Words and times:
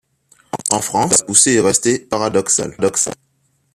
En 0.71 0.81
France 0.81 1.19
la 1.19 1.25
poussée 1.27 1.53
est 1.53 1.59
restée 1.59 1.99
paradoxale. 1.99 2.75